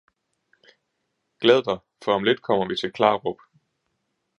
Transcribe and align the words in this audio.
Glæd 1.41 1.63
dig 1.63 1.79
for 2.03 2.11
om 2.13 2.23
lidt 2.23 2.41
kommer 2.41 2.67
vi 2.67 2.75
til 2.75 2.91
Klarup 2.93 3.41